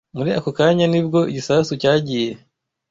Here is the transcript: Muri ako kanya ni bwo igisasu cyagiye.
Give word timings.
Muri 0.17 0.29
ako 0.37 0.49
kanya 0.57 0.85
ni 0.89 1.01
bwo 1.05 1.19
igisasu 1.31 1.73
cyagiye. 1.81 2.31